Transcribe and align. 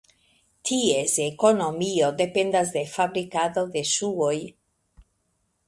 Ties 0.69 1.17
ekonomio 1.25 2.09
dependas 2.23 2.73
de 2.77 2.83
fabrikado 2.95 3.67
de 3.77 3.87
ŝuoj. 3.93 4.35